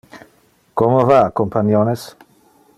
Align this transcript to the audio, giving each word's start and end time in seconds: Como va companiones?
Como 0.81 1.03
va 1.11 1.19
companiones? 1.41 2.11